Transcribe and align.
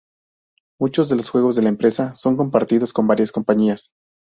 Muchos 0.79 1.09
de 1.09 1.15
los 1.15 1.29
juegos 1.29 1.55
de 1.55 1.61
la 1.61 1.69
empresa 1.69 2.15
son 2.15 2.35
compartidos 2.35 2.91
con 2.91 3.05
varias 3.05 3.31
compañías. 3.31 3.91